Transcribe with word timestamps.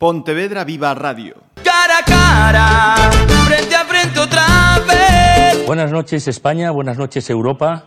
Pontevedra 0.00 0.64
Viva 0.64 0.94
Radio. 0.94 1.34
Cara 1.62 1.98
a 1.98 2.02
cara, 2.02 3.10
frente 3.44 3.74
a 3.74 3.84
frente 3.84 4.18
otra 4.18 4.80
vez. 4.88 5.66
Buenas 5.66 5.92
noches 5.92 6.26
España, 6.26 6.70
buenas 6.70 6.96
noches 6.96 7.28
Europa, 7.28 7.84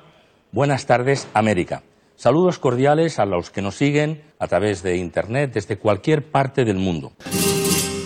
buenas 0.52 0.86
tardes 0.86 1.28
América. 1.34 1.82
Saludos 2.16 2.60
cordiales 2.60 3.18
a 3.18 3.26
los 3.26 3.50
que 3.50 3.64
nos 3.64 3.78
siguen 3.78 4.22
a 4.38 4.46
través 4.46 4.84
de 4.84 4.98
Internet 4.98 5.54
desde 5.56 5.80
cualquier 5.80 6.24
parte 6.24 6.66
del 6.66 6.78
mundo. 6.78 7.14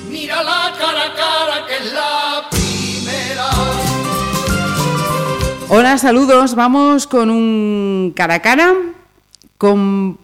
Mira 0.10 0.42
la 0.42 0.74
cara 0.80 1.04
a 1.04 1.14
cara 1.14 1.68
que 1.68 1.76
es 1.76 1.92
la 1.92 2.48
primera. 2.50 3.50
Hola, 5.68 5.98
saludos. 5.98 6.56
Vamos 6.56 7.08
con 7.08 7.30
un 7.30 8.14
cara 8.16 8.36
a 8.36 8.42
cara 8.42 8.74
con 9.58 10.18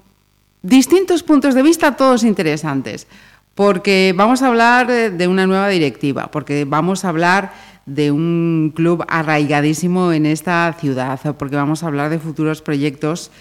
distintos 0.62 1.22
puntos 1.22 1.54
de 1.54 1.64
vista, 1.64 1.98
todos 1.98 2.24
interesantes 2.24 3.08
porque 3.56 4.14
vamos 4.16 4.42
a 4.42 4.48
hablar 4.48 4.88
de 4.88 5.28
una 5.28 5.46
nueva 5.46 5.68
directiva, 5.70 6.28
porque 6.32 6.66
vamos 6.66 7.06
a 7.06 7.10
hablar 7.10 7.52
de 7.86 8.12
un 8.12 8.72
club 8.76 9.04
arraigadísimo 9.08 10.14
en 10.14 10.26
esta 10.26 10.74
ciudad, 10.80 11.20
porque 11.38 11.56
vamos 11.56 11.84
a 11.84 11.88
hablar 11.88 12.10
de 12.10 12.20
futuros 12.20 12.62
proyectos 12.62 13.32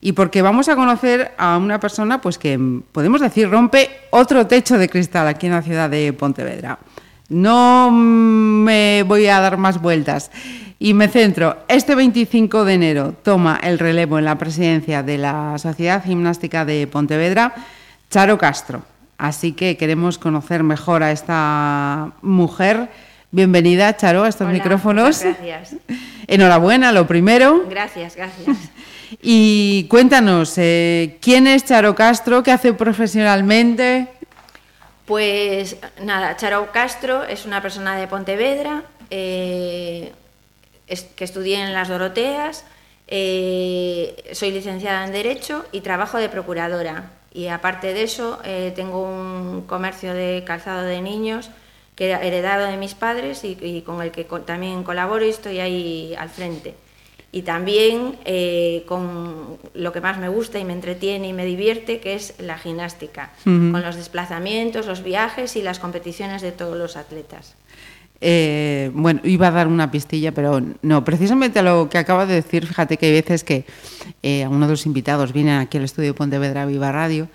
y 0.00 0.12
porque 0.12 0.42
vamos 0.42 0.68
a 0.68 0.76
conocer 0.76 1.32
a 1.38 1.56
una 1.56 1.80
persona 1.80 2.20
pues 2.20 2.38
que 2.38 2.58
podemos 2.92 3.20
decir 3.20 3.48
rompe 3.50 3.88
otro 4.10 4.46
techo 4.46 4.78
de 4.78 4.88
cristal 4.88 5.26
aquí 5.28 5.46
en 5.46 5.52
la 5.52 5.62
ciudad 5.62 5.88
de 5.88 6.12
Pontevedra. 6.12 6.78
No 7.28 7.90
me 7.90 9.02
voy 9.04 9.26
a 9.26 9.40
dar 9.40 9.56
más 9.56 9.80
vueltas 9.80 10.30
y 10.78 10.94
me 10.94 11.08
centro. 11.08 11.56
Este 11.66 11.94
25 11.94 12.64
de 12.64 12.74
enero 12.74 13.14
toma 13.22 13.58
el 13.62 13.78
relevo 13.78 14.18
en 14.18 14.26
la 14.26 14.38
presidencia 14.38 15.02
de 15.02 15.18
la 15.18 15.58
Sociedad 15.58 16.04
Gimnástica 16.04 16.64
de 16.64 16.86
Pontevedra 16.86 17.54
Charo 18.10 18.38
Castro. 18.38 18.95
Así 19.18 19.52
que 19.52 19.76
queremos 19.76 20.18
conocer 20.18 20.62
mejor 20.62 21.02
a 21.02 21.10
esta 21.12 22.12
mujer. 22.22 22.88
Bienvenida, 23.30 23.96
Charo, 23.96 24.24
a 24.24 24.28
estos 24.28 24.46
Hola, 24.46 24.52
micrófonos. 24.54 25.22
Gracias. 25.22 25.76
Enhorabuena, 26.26 26.92
lo 26.92 27.06
primero. 27.06 27.64
Gracias, 27.68 28.16
gracias. 28.16 28.56
Y 29.22 29.86
cuéntanos, 29.88 30.54
eh, 30.58 31.18
¿quién 31.22 31.46
es 31.46 31.64
Charo 31.64 31.94
Castro? 31.94 32.42
¿Qué 32.42 32.50
hace 32.50 32.72
profesionalmente? 32.72 34.08
Pues 35.04 35.76
nada, 36.02 36.36
Charo 36.36 36.72
Castro 36.72 37.22
es 37.22 37.46
una 37.46 37.62
persona 37.62 37.96
de 37.96 38.08
Pontevedra, 38.08 38.82
eh, 39.10 40.12
es- 40.88 41.02
que 41.04 41.22
estudié 41.22 41.62
en 41.62 41.72
las 41.72 41.86
Doroteas, 41.86 42.64
eh, 43.06 44.16
soy 44.32 44.50
licenciada 44.50 45.04
en 45.06 45.12
Derecho 45.12 45.64
y 45.70 45.82
trabajo 45.82 46.18
de 46.18 46.28
procuradora. 46.28 47.04
Y 47.36 47.48
aparte 47.48 47.92
de 47.92 48.02
eso, 48.02 48.38
eh, 48.44 48.72
tengo 48.74 49.02
un 49.02 49.64
comercio 49.66 50.14
de 50.14 50.42
calzado 50.46 50.82
de 50.84 51.02
niños 51.02 51.50
que 51.94 52.10
he 52.12 52.26
heredado 52.26 52.64
de 52.66 52.78
mis 52.78 52.94
padres 52.94 53.44
y, 53.44 53.58
y 53.60 53.82
con 53.82 54.00
el 54.00 54.10
que 54.10 54.26
co- 54.26 54.40
también 54.40 54.82
colaboro 54.84 55.22
y 55.24 55.28
estoy 55.28 55.60
ahí 55.60 56.14
al 56.18 56.30
frente. 56.30 56.74
Y 57.32 57.42
también 57.42 58.16
eh, 58.24 58.84
con 58.88 59.58
lo 59.74 59.92
que 59.92 60.00
más 60.00 60.16
me 60.16 60.30
gusta 60.30 60.58
y 60.58 60.64
me 60.64 60.72
entretiene 60.72 61.28
y 61.28 61.32
me 61.34 61.44
divierte, 61.44 62.00
que 62.00 62.14
es 62.14 62.34
la 62.40 62.56
gimnástica, 62.56 63.32
con 63.44 63.82
los 63.82 63.96
desplazamientos, 63.96 64.86
los 64.86 65.02
viajes 65.02 65.56
y 65.56 65.62
las 65.62 65.78
competiciones 65.78 66.40
de 66.40 66.52
todos 66.52 66.78
los 66.78 66.96
atletas. 66.96 67.54
Eh, 68.20 68.90
bueno, 68.94 69.20
iba 69.24 69.48
a 69.48 69.50
dar 69.50 69.68
una 69.68 69.90
pistilla, 69.90 70.32
pero 70.32 70.62
no, 70.82 71.04
precisamente 71.04 71.62
lo 71.62 71.88
que 71.90 71.98
acaba 71.98 72.24
de 72.26 72.34
decir, 72.34 72.66
fíjate 72.66 72.96
que 72.96 73.06
hay 73.06 73.12
veces 73.12 73.44
que 73.44 73.64
eh, 74.22 74.42
algunos 74.44 74.68
de 74.68 74.72
los 74.72 74.86
invitados 74.86 75.32
vienen 75.32 75.58
aquí 75.58 75.76
al 75.76 75.84
estudio 75.84 76.08
de 76.10 76.14
Pontevedra 76.14 76.64
Viva 76.66 76.90
Radio 76.92 77.28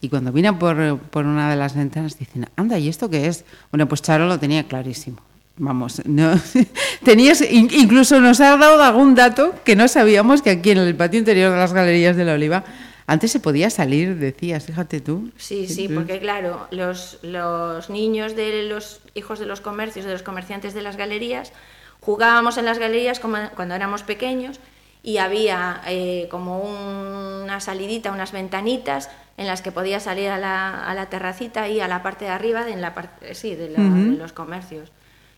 y 0.00 0.08
cuando 0.08 0.32
vienen 0.32 0.58
por, 0.58 0.98
por 0.98 1.24
una 1.24 1.48
de 1.50 1.56
las 1.56 1.74
ventanas 1.76 2.18
dicen, 2.18 2.46
anda, 2.56 2.78
¿y 2.78 2.88
esto 2.88 3.08
qué 3.08 3.26
es? 3.28 3.44
Bueno, 3.70 3.88
pues 3.88 4.02
Charo 4.02 4.26
lo 4.26 4.38
tenía 4.38 4.64
clarísimo. 4.64 5.18
Vamos, 5.56 6.02
no, 6.04 6.32
tenías, 7.04 7.40
in- 7.40 7.70
incluso 7.72 8.20
nos 8.20 8.40
ha 8.40 8.56
dado 8.56 8.82
algún 8.82 9.14
dato 9.14 9.54
que 9.64 9.76
no 9.76 9.86
sabíamos 9.86 10.42
que 10.42 10.50
aquí 10.50 10.70
en 10.72 10.78
el 10.78 10.96
patio 10.96 11.20
interior 11.20 11.52
de 11.52 11.58
las 11.58 11.72
galerías 11.72 12.16
de 12.16 12.24
la 12.24 12.34
Oliva 12.34 12.64
antes 13.06 13.30
se 13.32 13.40
podía 13.40 13.68
salir, 13.70 14.16
decías, 14.16 14.64
fíjate 14.64 15.00
tú. 15.00 15.30
Sí, 15.36 15.66
sí, 15.68 15.88
porque 15.94 16.18
claro, 16.20 16.66
los, 16.70 17.18
los 17.22 17.90
niños 17.90 18.34
de 18.36 18.62
los 18.64 19.00
hijos 19.14 19.38
de 19.38 19.46
los 19.46 19.60
comercios, 19.60 20.04
de 20.06 20.12
los 20.12 20.22
comerciantes 20.22 20.72
de 20.74 20.82
las 20.82 20.96
galerías, 20.96 21.52
jugábamos 22.00 22.56
en 22.58 22.64
las 22.64 22.78
galerías 22.78 23.20
como 23.20 23.36
cuando 23.56 23.74
éramos 23.74 24.02
pequeños 24.02 24.58
y 25.02 25.18
había 25.18 25.82
eh, 25.86 26.28
como 26.30 26.60
un- 26.60 27.42
una 27.44 27.60
salidita, 27.60 28.10
unas 28.10 28.32
ventanitas 28.32 29.10
en 29.36 29.46
las 29.46 29.60
que 29.62 29.70
podía 29.72 30.00
salir 30.00 30.28
a 30.30 30.38
la, 30.38 30.84
a 30.88 30.94
la 30.94 31.10
terracita 31.10 31.68
y 31.68 31.80
a 31.80 31.88
la 31.88 32.02
parte 32.02 32.24
de 32.24 32.30
arriba 32.30 32.64
de, 32.64 32.72
en 32.72 32.80
la 32.80 32.94
parte, 32.94 33.34
sí, 33.34 33.54
de, 33.54 33.68
la- 33.70 33.80
de 33.82 34.16
los 34.16 34.32
comercios. 34.32 34.92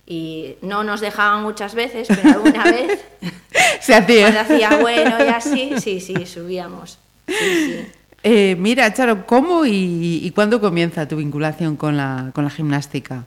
Y 0.07 0.55
no 0.63 0.85
nos 0.85 1.01
dejaban 1.01 1.43
muchas 1.43 1.75
veces, 1.75 2.07
pero 2.07 2.31
alguna 2.31 2.63
vez, 2.65 3.05
Se 3.81 3.93
hacía. 3.95 4.31
cuando 4.31 4.41
hacía 4.55 4.77
bueno 4.77 5.17
y 5.25 5.29
así, 5.29 5.73
sí, 5.81 6.01
sí, 6.01 6.27
subíamos. 6.27 6.99
Sí. 7.29 7.87
Eh, 8.23 8.57
mira, 8.59 8.93
Charo, 8.93 9.25
¿cómo 9.25 9.67
y, 9.67 10.21
y 10.23 10.31
cuándo 10.33 10.61
comienza 10.61 11.07
tu 11.07 11.17
vinculación 11.17 11.77
con 11.77 11.97
la, 11.97 12.33
con 12.35 12.43
la 12.43 12.51
gimnástica? 12.51 13.25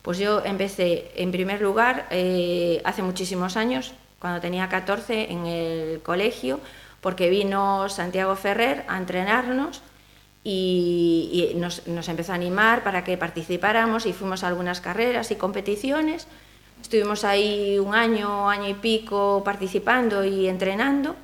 Pues 0.00 0.16
yo 0.18 0.42
empecé, 0.42 1.10
en 1.16 1.32
primer 1.32 1.60
lugar, 1.60 2.06
eh, 2.10 2.80
hace 2.84 3.02
muchísimos 3.02 3.58
años, 3.58 3.92
cuando 4.18 4.40
tenía 4.40 4.68
14, 4.68 5.30
en 5.30 5.44
el 5.46 6.00
colegio, 6.00 6.60
porque 7.02 7.28
vino 7.28 7.90
Santiago 7.90 8.34
Ferrer 8.36 8.84
a 8.88 8.96
entrenarnos 8.96 9.82
y, 10.44 11.52
y 11.52 11.58
nos, 11.58 11.86
nos 11.86 12.08
empezó 12.08 12.32
a 12.32 12.36
animar 12.36 12.82
para 12.82 13.04
que 13.04 13.18
participáramos 13.18 14.06
y 14.06 14.14
fuimos 14.14 14.44
a 14.44 14.48
algunas 14.48 14.80
carreras 14.80 15.30
y 15.30 15.36
competiciones. 15.36 16.26
Estuvimos 16.80 17.24
ahí 17.24 17.78
un 17.78 17.94
año, 17.94 18.48
año 18.48 18.68
y 18.68 18.74
pico 18.74 19.42
participando 19.44 20.24
y 20.24 20.48
entrenando 20.48 21.16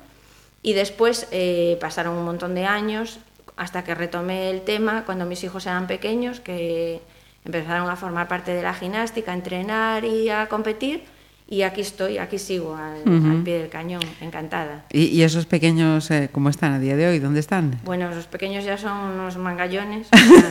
y 0.65 0.73
después 0.73 1.27
eh, 1.29 1.77
pasaron 1.79 2.17
un 2.17 2.25
montón 2.25 2.55
de 2.55 2.65
años 2.65 3.19
hasta 3.55 3.83
que 3.83 3.93
retomé 3.93 4.49
el 4.49 4.61
tema 4.61 5.03
cuando 5.05 5.23
mis 5.27 5.43
hijos 5.43 5.67
eran 5.67 5.85
pequeños, 5.85 6.39
que 6.39 7.01
empezaron 7.45 7.87
a 7.87 7.95
formar 7.95 8.27
parte 8.27 8.51
de 8.51 8.63
la 8.63 8.73
gimnástica, 8.73 9.31
a 9.31 9.35
entrenar 9.35 10.05
y 10.05 10.29
a 10.29 10.47
competir. 10.47 11.03
Y 11.47 11.61
aquí 11.61 11.81
estoy, 11.81 12.17
aquí 12.17 12.39
sigo 12.39 12.75
al, 12.75 13.03
al 13.05 13.43
pie 13.43 13.59
del 13.59 13.69
cañón, 13.69 14.01
encantada. 14.21 14.85
¿Y, 14.91 15.03
y 15.03 15.21
esos 15.21 15.45
pequeños 15.45 16.09
eh, 16.09 16.29
cómo 16.31 16.49
están 16.49 16.73
a 16.73 16.79
día 16.79 16.95
de 16.95 17.09
hoy? 17.09 17.19
¿Dónde 17.19 17.41
están? 17.41 17.79
Bueno, 17.83 18.09
los 18.09 18.25
pequeños 18.25 18.63
ya 18.65 18.79
son 18.79 18.97
unos 18.97 19.37
mangallones. 19.37 20.07
o 20.11 20.17
sea, 20.17 20.49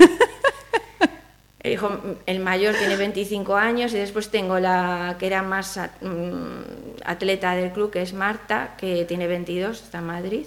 el, 1.64 1.72
hijo, 1.72 1.98
el 2.26 2.40
mayor 2.40 2.74
tiene 2.74 2.96
25 2.96 3.56
años 3.56 3.92
y 3.94 3.96
después 3.96 4.28
tengo 4.28 4.60
la 4.60 5.16
que 5.18 5.26
era 5.26 5.42
más 5.42 5.78
mm, 5.78 7.02
atleta 7.04 7.56
del 7.56 7.72
club, 7.72 7.90
que 7.90 8.02
es 8.02 8.12
Marta, 8.12 8.74
que 8.76 9.06
tiene 9.06 9.26
22, 9.26 9.82
está 9.82 9.98
en 9.98 10.06
Madrid. 10.06 10.46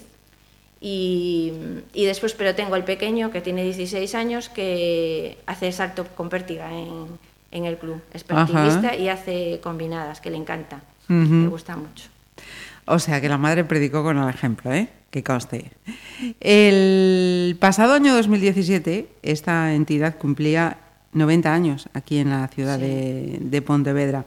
Y, 0.80 1.52
y 1.92 2.04
después, 2.04 2.34
pero 2.34 2.54
tengo 2.54 2.76
el 2.76 2.84
pequeño, 2.84 3.32
que 3.32 3.40
tiene 3.40 3.64
16 3.64 4.14
años, 4.14 4.48
que 4.48 5.36
hace 5.46 5.72
salto 5.72 6.06
con 6.06 6.28
pértiga 6.28 6.70
en, 6.70 7.06
en 7.50 7.64
el 7.64 7.78
club. 7.78 8.00
Es 8.14 8.24
Ajá. 8.28 8.46
pertiguista 8.46 8.94
y 8.94 9.08
hace 9.08 9.58
combinadas, 9.60 10.20
que 10.20 10.30
le 10.30 10.36
encanta. 10.36 10.80
Le 11.08 11.48
gusta 11.48 11.74
mucho. 11.76 12.04
O 12.84 12.98
sea, 12.98 13.20
que 13.20 13.28
la 13.28 13.38
madre 13.38 13.64
predicó 13.64 14.04
con 14.04 14.18
el 14.18 14.28
ejemplo, 14.28 14.72
¿eh? 14.72 14.88
Que 15.10 15.24
conste. 15.24 15.72
El 16.38 17.56
pasado 17.58 17.94
año 17.94 18.14
2017, 18.14 19.08
esta 19.22 19.74
entidad 19.74 20.16
cumplía 20.16 20.76
90 21.12 21.52
años 21.52 21.88
aquí 21.94 22.18
en 22.18 22.30
la 22.30 22.48
ciudad 22.48 22.76
Sí. 22.78 22.82
de, 22.86 23.38
de 23.40 23.62
Pontevedra. 23.62 24.24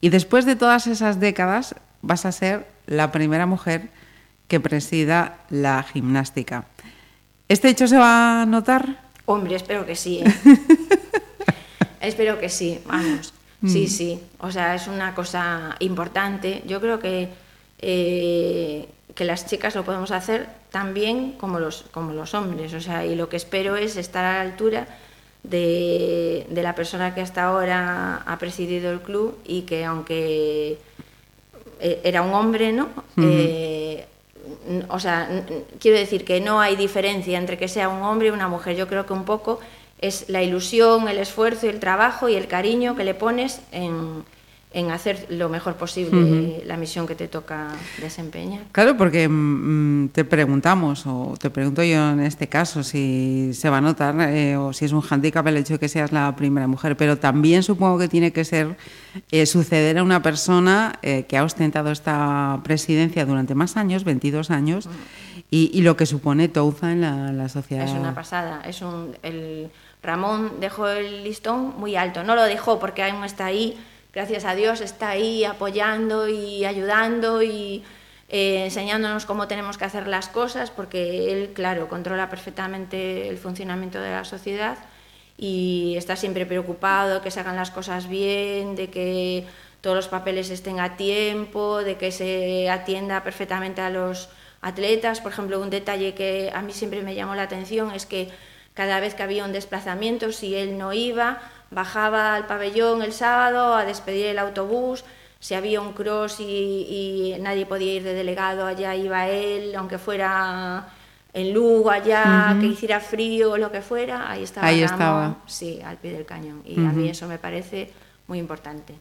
Y 0.00 0.08
después 0.08 0.44
de 0.46 0.56
todas 0.56 0.86
esas 0.86 1.20
décadas, 1.20 1.74
vas 2.00 2.26
a 2.26 2.32
ser 2.32 2.66
la 2.86 3.12
primera 3.12 3.46
mujer 3.46 3.88
que 4.48 4.58
presida 4.60 5.38
la 5.50 5.82
gimnástica. 5.82 6.66
¿Este 7.48 7.68
hecho 7.68 7.86
se 7.86 7.96
va 7.98 8.42
a 8.42 8.46
notar? 8.46 9.00
Hombre, 9.26 9.54
espero 9.56 9.86
que 9.86 9.94
sí. 9.94 10.20
¿eh? 10.24 10.34
espero 12.00 12.38
que 12.40 12.48
sí, 12.48 12.80
vamos. 12.86 13.32
Sí, 13.64 13.86
sí. 13.86 14.20
O 14.40 14.50
sea, 14.50 14.74
es 14.74 14.88
una 14.88 15.14
cosa 15.14 15.76
importante. 15.78 16.64
Yo 16.66 16.80
creo 16.80 16.98
que, 16.98 17.28
eh, 17.78 18.88
que 19.14 19.24
las 19.24 19.46
chicas 19.46 19.76
lo 19.76 19.84
podemos 19.84 20.10
hacer 20.10 20.48
tan 20.72 20.94
bien 20.94 21.32
como 21.38 21.60
los, 21.60 21.84
como 21.92 22.12
los 22.12 22.34
hombres. 22.34 22.74
O 22.74 22.80
sea, 22.80 23.06
y 23.06 23.14
lo 23.14 23.28
que 23.28 23.36
espero 23.36 23.76
es 23.76 23.96
estar 23.96 24.24
a 24.24 24.32
la 24.34 24.40
altura 24.40 24.88
de, 25.42 26.46
de 26.48 26.62
la 26.62 26.74
persona 26.74 27.14
que 27.14 27.20
hasta 27.20 27.44
ahora 27.44 28.22
ha 28.26 28.38
presidido 28.38 28.90
el 28.90 29.00
club 29.00 29.36
y 29.44 29.62
que 29.62 29.84
aunque 29.84 30.78
eh, 31.80 32.00
era 32.04 32.22
un 32.22 32.32
hombre, 32.32 32.72
¿no? 32.72 32.88
Eh, 33.16 34.06
o 34.88 35.00
sea, 35.00 35.44
quiero 35.80 35.98
decir 35.98 36.24
que 36.24 36.40
no 36.40 36.60
hay 36.60 36.76
diferencia 36.76 37.36
entre 37.38 37.58
que 37.58 37.66
sea 37.66 37.88
un 37.88 38.02
hombre 38.02 38.28
y 38.28 38.30
una 38.30 38.46
mujer. 38.46 38.76
Yo 38.76 38.86
creo 38.86 39.04
que 39.04 39.12
un 39.12 39.24
poco 39.24 39.58
es 40.00 40.28
la 40.28 40.42
ilusión, 40.42 41.08
el 41.08 41.18
esfuerzo, 41.18 41.68
el 41.68 41.80
trabajo 41.80 42.28
y 42.28 42.36
el 42.36 42.46
cariño 42.46 42.94
que 42.94 43.02
le 43.02 43.14
pones 43.14 43.60
en, 43.72 44.24
en 44.74 44.90
hacer 44.90 45.26
lo 45.28 45.48
mejor 45.48 45.74
posible 45.74 46.62
la 46.66 46.76
misión 46.76 47.06
que 47.06 47.14
te 47.14 47.28
toca 47.28 47.68
desempeñar. 48.00 48.62
Claro, 48.72 48.96
porque 48.96 49.28
mm, 49.28 50.08
te 50.08 50.24
preguntamos, 50.24 51.06
o 51.06 51.34
te 51.38 51.50
pregunto 51.50 51.82
yo 51.82 52.10
en 52.10 52.20
este 52.20 52.48
caso, 52.48 52.82
si 52.82 53.52
se 53.54 53.68
va 53.70 53.78
a 53.78 53.80
notar 53.80 54.14
eh, 54.20 54.56
o 54.56 54.72
si 54.72 54.84
es 54.84 54.92
un 54.92 55.00
hándicap 55.00 55.46
el 55.46 55.58
hecho 55.58 55.74
de 55.74 55.78
que 55.78 55.88
seas 55.88 56.12
la 56.12 56.34
primera 56.36 56.66
mujer, 56.66 56.96
pero 56.96 57.18
también 57.18 57.62
supongo 57.62 57.98
que 57.98 58.08
tiene 58.08 58.32
que 58.32 58.44
ser 58.44 58.76
eh, 59.30 59.46
suceder 59.46 59.98
a 59.98 60.02
una 60.02 60.22
persona 60.22 60.98
eh, 61.02 61.24
que 61.28 61.36
ha 61.36 61.44
ostentado 61.44 61.90
esta 61.90 62.60
presidencia 62.64 63.26
durante 63.26 63.54
más 63.54 63.76
años, 63.76 64.04
22 64.04 64.50
años, 64.50 64.88
y, 65.50 65.70
y 65.74 65.82
lo 65.82 65.96
que 65.96 66.06
supone 66.06 66.48
Touza 66.48 66.92
en 66.92 67.02
la, 67.02 67.32
la 67.32 67.48
sociedad. 67.48 67.84
Es 67.84 67.92
una 67.92 68.14
pasada, 68.14 68.62
es 68.66 68.80
un... 68.82 69.16
El, 69.22 69.70
Ramón 70.02 70.54
dejó 70.58 70.88
el 70.88 71.22
listón 71.22 71.74
muy 71.78 71.94
alto, 71.94 72.24
no 72.24 72.34
lo 72.34 72.42
dejó 72.42 72.80
porque 72.80 73.04
aún 73.04 73.22
está 73.24 73.46
ahí, 73.46 73.78
gracias 74.12 74.44
a 74.44 74.54
Dios 74.54 74.80
está 74.80 75.10
ahí 75.10 75.44
apoyando 75.44 76.28
y 76.28 76.64
ayudando 76.64 77.42
y 77.42 77.82
eh, 78.28 78.64
enseñándonos 78.64 79.26
cómo 79.26 79.46
tenemos 79.46 79.76
que 79.78 79.84
hacer 79.84 80.06
las 80.06 80.28
cosas, 80.28 80.70
porque 80.70 81.32
él, 81.32 81.50
claro, 81.52 81.88
controla 81.88 82.30
perfectamente 82.30 83.28
el 83.28 83.38
funcionamiento 83.38 84.00
de 84.00 84.10
la 84.10 84.24
sociedad 84.24 84.78
y 85.36 85.94
está 85.96 86.16
siempre 86.16 86.46
preocupado 86.46 87.16
de 87.16 87.20
que 87.20 87.30
se 87.30 87.40
hagan 87.40 87.56
las 87.56 87.70
cosas 87.70 88.08
bien, 88.08 88.74
de 88.74 88.88
que 88.90 89.46
todos 89.80 89.96
los 89.96 90.08
papeles 90.08 90.50
estén 90.50 90.80
a 90.80 90.96
tiempo, 90.96 91.82
de 91.82 91.96
que 91.96 92.12
se 92.12 92.70
atienda 92.70 93.22
perfectamente 93.22 93.80
a 93.80 93.90
los 93.90 94.28
atletas. 94.60 95.20
Por 95.20 95.32
ejemplo, 95.32 95.60
un 95.60 95.70
detalle 95.70 96.14
que 96.14 96.50
a 96.54 96.62
mí 96.62 96.72
siempre 96.72 97.02
me 97.02 97.14
llamó 97.14 97.34
la 97.34 97.42
atención 97.42 97.90
es 97.90 98.06
que 98.06 98.30
cada 98.74 99.00
vez 99.00 99.14
que 99.14 99.24
había 99.24 99.44
un 99.44 99.52
desplazamiento, 99.52 100.32
si 100.32 100.54
él 100.54 100.78
no 100.78 100.92
iba, 100.92 101.42
bajaba 101.72 102.34
al 102.34 102.46
pabellón 102.46 103.02
el 103.02 103.12
sábado 103.12 103.74
a 103.74 103.84
despedir 103.84 104.26
el 104.26 104.38
autobús, 104.38 105.04
si 105.40 105.54
había 105.54 105.80
un 105.80 105.92
cross 105.92 106.38
y, 106.40 107.34
nadie 107.40 107.66
podía 107.66 107.94
ir 107.94 108.04
de 108.04 108.14
delegado, 108.14 108.66
allá 108.66 108.94
iba 108.94 109.28
él, 109.28 109.74
aunque 109.74 109.98
fuera 109.98 110.86
en 111.32 111.52
Lugo, 111.52 111.90
allá, 111.90 112.56
que 112.60 112.66
hiciera 112.66 113.00
frío 113.00 113.52
o 113.52 113.56
lo 113.56 113.72
que 113.72 113.80
fuera, 113.80 114.30
ahí 114.30 114.44
estaba. 114.44 114.66
Ahí 114.66 114.82
estaba. 114.82 115.38
Sí, 115.46 115.80
al 115.84 115.96
pie 115.96 116.12
del 116.12 116.26
cañón. 116.26 116.62
Y 116.64 116.78
a 116.78 116.90
mí 116.90 117.08
eso 117.08 117.26
me 117.26 117.38
parece 117.38 117.90
muy 118.28 118.38
importante. 118.38 118.94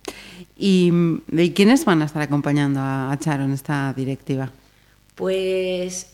¿Y, 0.55 0.91
¿y 1.31 1.51
quiénes 1.51 1.85
van 1.85 2.01
a 2.01 2.05
estar 2.05 2.21
acompañando 2.21 2.79
a, 2.79 3.11
a 3.11 3.19
Charo 3.19 3.43
en 3.43 3.51
esta 3.51 3.93
directiva? 3.93 4.49
Pues 5.13 6.11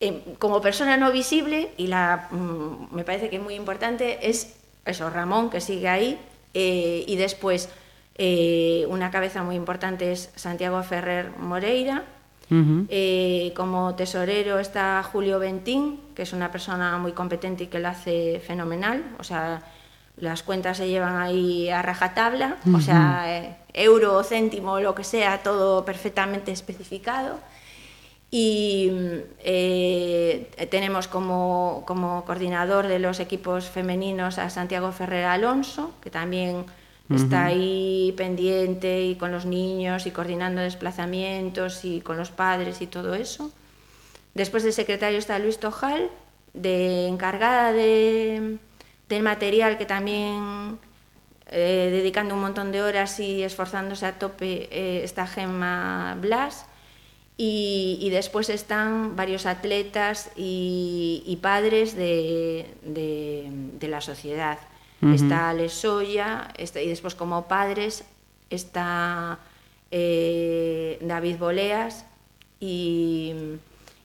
eh, 0.00 0.22
como 0.38 0.60
persona 0.60 0.96
no 0.96 1.10
visible, 1.10 1.72
y 1.76 1.88
la, 1.88 2.28
mm, 2.30 2.94
me 2.94 3.02
parece 3.02 3.28
que 3.28 3.36
es 3.36 3.42
muy 3.42 3.54
importante, 3.54 4.28
es 4.28 4.54
eso, 4.88 5.10
Ramón, 5.10 5.50
que 5.50 5.60
sigue 5.60 5.88
ahí, 5.88 6.18
eh, 6.54 7.04
y 7.06 7.16
después 7.16 7.68
eh, 8.16 8.86
una 8.88 9.10
cabeza 9.10 9.42
muy 9.42 9.54
importante 9.54 10.12
es 10.12 10.30
Santiago 10.34 10.82
Ferrer 10.82 11.30
Moreira, 11.38 12.04
eh, 12.50 13.52
como 13.54 13.94
tesorero 13.94 14.58
está 14.58 15.02
Julio 15.02 15.38
Bentín, 15.38 16.00
que 16.14 16.22
es 16.22 16.32
una 16.32 16.50
persona 16.50 16.96
muy 16.96 17.12
competente 17.12 17.64
y 17.64 17.66
que 17.66 17.78
lo 17.78 17.88
hace 17.88 18.40
fenomenal, 18.40 19.04
o 19.18 19.24
sea, 19.24 19.62
las 20.16 20.42
cuentas 20.42 20.78
se 20.78 20.88
llevan 20.88 21.16
ahí 21.16 21.68
a 21.68 21.82
rajatabla, 21.82 22.56
o 22.74 22.80
sea, 22.80 23.58
euro, 23.74 24.24
céntimo, 24.24 24.80
lo 24.80 24.94
que 24.94 25.04
sea, 25.04 25.42
todo 25.42 25.84
perfectamente 25.84 26.50
especificado. 26.50 27.38
Y 28.30 28.90
eh, 29.38 30.68
tenemos 30.70 31.08
como, 31.08 31.84
como, 31.86 32.24
coordinador 32.26 32.86
de 32.86 32.98
los 32.98 33.20
equipos 33.20 33.70
femeninos 33.70 34.38
a 34.38 34.50
Santiago 34.50 34.92
Ferrer 34.92 35.24
Alonso, 35.24 35.92
que 36.02 36.10
también 36.10 36.66
está 37.14 37.46
ahí 37.46 38.12
pendiente 38.18 39.02
y 39.02 39.14
con 39.14 39.32
los 39.32 39.46
niños 39.46 40.04
y 40.06 40.10
coordinando 40.10 40.60
desplazamientos 40.60 41.86
y 41.86 42.02
con 42.02 42.18
los 42.18 42.30
padres 42.30 42.82
y 42.82 42.86
todo 42.86 43.14
eso. 43.14 43.50
Después 44.34 44.62
del 44.62 44.74
secretario 44.74 45.18
está 45.18 45.38
Luis 45.38 45.58
Tojal, 45.58 46.10
de 46.52 47.06
encargada 47.06 47.72
de, 47.72 48.58
del 49.08 49.22
material 49.22 49.78
que 49.78 49.86
también 49.86 50.78
eh, 51.50 51.88
dedicando 51.90 52.34
un 52.34 52.42
montón 52.42 52.72
de 52.72 52.82
horas 52.82 53.18
y 53.20 53.42
esforzándose 53.42 54.04
a 54.04 54.18
tope 54.18 54.68
eh, 54.70 55.02
está 55.02 55.26
Gemma 55.26 56.16
Blas 56.20 56.66
y, 57.40 58.08
después 58.10 58.48
están 58.48 59.14
varios 59.14 59.46
atletas 59.46 60.30
y, 60.34 61.38
padres 61.40 61.94
de, 61.94 62.66
la 63.80 64.00
sociedad. 64.00 64.58
Está 65.00 65.54
Lesoya, 65.54 66.48
está, 66.58 66.82
y 66.82 66.88
después 66.88 67.14
como 67.14 67.46
padres 67.46 68.04
está 68.50 69.38
eh, 69.92 70.98
David 71.00 71.38
Boleas 71.38 72.04
y, 72.58 73.32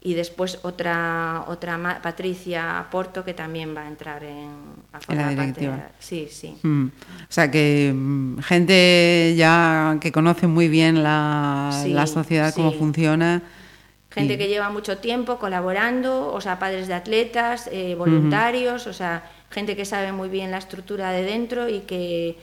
y 0.05 0.15
después 0.15 0.59
otra 0.63 1.45
otra 1.47 2.01
Patricia 2.03 2.85
Porto 2.91 3.23
que 3.23 3.33
también 3.33 3.75
va 3.75 3.83
a 3.83 3.87
entrar 3.87 4.21
en, 4.23 4.49
la 5.07 5.29
directiva. 5.29 5.89
sí, 5.97 6.27
sí. 6.29 6.57
Mm. 6.61 6.87
O 6.87 7.31
sea 7.31 7.49
que 7.49 7.93
mm, 7.95 8.39
gente 8.39 9.33
ya 9.37 9.97
que 10.01 10.11
conoce 10.11 10.47
muy 10.47 10.67
bien 10.67 11.03
la, 11.03 11.83
la 11.87 12.05
sociedad, 12.05 12.53
cómo 12.53 12.73
funciona. 12.73 13.41
Gente 14.09 14.37
que 14.37 14.47
lleva 14.47 14.69
mucho 14.69 14.99
tiempo 14.99 15.39
colaborando, 15.39 16.31
o 16.31 16.39
sea, 16.39 16.59
padres 16.59 16.87
de 16.87 16.93
atletas, 16.93 17.67
eh, 17.71 17.95
voluntarios, 17.95 18.85
o 18.85 18.93
sea, 18.93 19.23
gente 19.49 19.75
que 19.75 19.85
sabe 19.85 20.11
muy 20.11 20.29
bien 20.29 20.51
la 20.51 20.59
estructura 20.59 21.11
de 21.11 21.23
dentro 21.23 21.67
y 21.67 21.79
que 21.79 22.37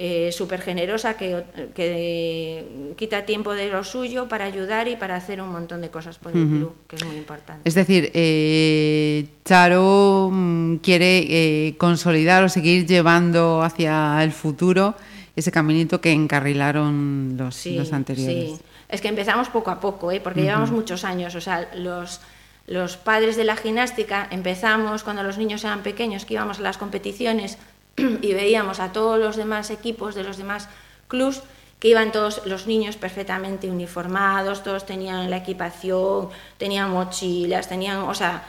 eh, 0.00 0.30
súper 0.30 0.60
generosa 0.60 1.16
que, 1.16 1.42
que, 1.74 2.94
quita 2.96 3.26
tiempo 3.26 3.52
de 3.52 3.68
lo 3.68 3.82
suyo 3.82 4.28
para 4.28 4.44
ayudar 4.44 4.86
y 4.86 4.94
para 4.94 5.16
hacer 5.16 5.40
un 5.40 5.50
montón 5.50 5.80
de 5.80 5.90
cosas 5.90 6.18
por 6.18 6.36
el 6.36 6.46
club, 6.46 6.72
que 6.86 6.94
es 6.94 7.04
muy 7.04 7.16
importante. 7.16 7.68
Es 7.68 7.74
decir, 7.74 8.12
eh, 8.14 9.26
Charo 9.44 10.30
mm, 10.32 10.76
quiere 10.76 11.26
eh, 11.28 11.74
consolidar 11.78 12.44
o 12.44 12.48
seguir 12.48 12.86
llevando 12.86 13.62
hacia 13.62 14.22
el 14.22 14.30
futuro 14.30 14.94
ese 15.34 15.50
caminito 15.50 16.00
que 16.00 16.12
encarrilaron 16.12 17.34
los, 17.36 17.66
los 17.66 17.92
anteriores. 17.92 18.50
Sí, 18.50 18.60
es 18.88 19.00
que 19.00 19.08
empezamos 19.08 19.48
poco 19.48 19.72
a 19.72 19.80
poco, 19.80 20.12
¿eh? 20.12 20.20
porque 20.20 20.42
llevamos 20.42 20.70
muchos 20.70 21.02
años, 21.02 21.34
o 21.34 21.40
sea, 21.40 21.68
los 21.74 22.20
los 22.68 22.98
padres 22.98 23.36
de 23.36 23.44
la 23.44 23.56
gimnástica 23.56 24.28
empezamos 24.30 25.02
cuando 25.02 25.22
los 25.22 25.38
niños 25.38 25.64
eran 25.64 25.82
pequeños, 25.82 26.26
que 26.26 26.34
íbamos 26.34 26.58
a 26.58 26.62
las 26.62 26.76
competiciones 26.76 27.56
y 28.22 28.32
veíamos 28.32 28.80
a 28.80 28.92
todos 28.92 29.18
los 29.18 29.36
demás 29.36 29.70
equipos 29.70 30.14
de 30.14 30.24
los 30.24 30.36
demás 30.36 30.68
clubs 31.08 31.42
que 31.78 31.88
iban 31.88 32.10
todos 32.10 32.44
los 32.46 32.66
niños 32.66 32.96
perfectamente 32.96 33.70
uniformados, 33.70 34.62
todos 34.62 34.84
tenían 34.84 35.30
la 35.30 35.36
equipación, 35.36 36.28
tenían 36.56 36.90
mochilas, 36.90 37.68
tenían, 37.68 37.98
o 37.98 38.14
sea, 38.14 38.42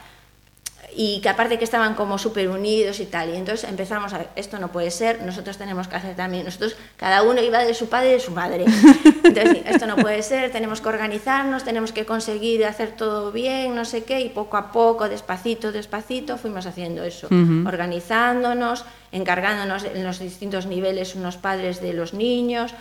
y 0.96 1.22
que 1.22 1.30
aparte 1.30 1.58
que 1.58 1.64
estaban 1.64 1.96
como 1.96 2.18
súper 2.18 2.50
unidos 2.50 3.00
y 3.00 3.06
tal. 3.06 3.30
Y 3.30 3.38
entonces 3.38 3.70
empezamos 3.70 4.14
a 4.14 4.28
esto 4.36 4.60
no 4.60 4.72
puede 4.72 4.92
ser, 4.92 5.22
nosotros 5.22 5.58
tenemos 5.58 5.88
que 5.88 5.96
hacer 5.96 6.16
también, 6.16 6.46
nosotros, 6.46 6.76
cada 6.98 7.24
uno 7.24 7.42
iba 7.42 7.60
de 7.60 7.74
su 7.74 7.90
padre 7.90 8.10
y 8.10 8.14
de 8.14 8.20
su 8.20 8.32
madre. 8.32 8.66
Entonces, 9.24 9.64
esto 9.66 9.86
no 9.86 9.96
puede 9.96 10.22
ser, 10.24 10.52
tenemos 10.52 10.82
que 10.82 10.90
organizarnos, 10.90 11.64
tenemos 11.64 11.92
que 11.92 12.06
conseguir 12.06 12.66
hacer 12.66 12.92
todo 12.92 13.32
bien, 13.32 13.76
no 13.76 13.86
sé 13.86 14.04
qué, 14.04 14.22
y 14.22 14.30
poco 14.30 14.58
a 14.58 14.72
poco, 14.72 15.08
despacito, 15.10 15.72
despacito, 15.72 16.38
fuimos 16.38 16.66
haciendo 16.66 17.04
eso, 17.04 17.28
organizándonos, 17.28 18.86
encargándonos 19.12 19.84
en 19.84 20.04
los 20.04 20.20
distintos 20.20 20.66
niveles 20.66 21.16
unos 21.16 21.38
padres 21.38 21.82
de 21.82 21.94
los 21.94 22.14
niños, 22.14 22.74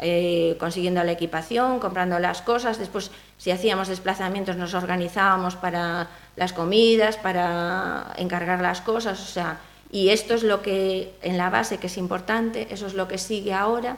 eh, 0.00 0.56
consiguiendo 0.60 1.02
la 1.02 1.12
equipación, 1.12 1.80
comprando 1.80 2.20
las 2.20 2.40
cosas. 2.42 2.78
Después, 2.78 3.10
si 3.38 3.52
hacíamos 3.52 3.88
desplazamientos, 3.88 4.56
nos 4.56 4.74
organizábamos 4.74 5.54
para 5.56 6.08
las 6.36 6.52
comidas, 6.52 7.16
para 7.16 8.12
encargar 8.18 8.60
las 8.60 8.80
cosas. 8.80 9.20
O 9.20 9.26
sea, 9.26 9.60
y 9.90 10.08
esto 10.08 10.34
es 10.34 10.42
lo 10.42 10.60
que, 10.60 11.14
en 11.22 11.38
la 11.38 11.48
base, 11.48 11.78
que 11.78 11.86
es 11.86 11.96
importante, 11.96 12.66
eso 12.70 12.86
es 12.86 12.94
lo 12.94 13.06
que 13.08 13.16
sigue 13.16 13.54
ahora 13.54 13.96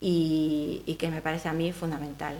y, 0.00 0.96
que 0.98 1.08
me 1.08 1.22
parece 1.22 1.48
a 1.48 1.52
mí 1.52 1.72
fundamental. 1.72 2.34